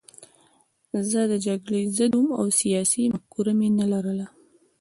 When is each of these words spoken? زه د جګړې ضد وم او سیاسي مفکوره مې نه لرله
زه 1.09 1.21
د 1.31 1.33
جګړې 1.47 1.81
ضد 1.97 2.13
وم 2.15 2.27
او 2.39 2.45
سیاسي 2.59 3.03
مفکوره 3.13 3.53
مې 3.59 3.67
نه 3.79 3.85
لرله 3.91 4.27